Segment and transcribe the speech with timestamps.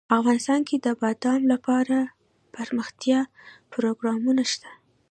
[0.19, 3.19] افغانستان کې د بادام لپاره دپرمختیا
[3.73, 4.69] پروګرامونه شته.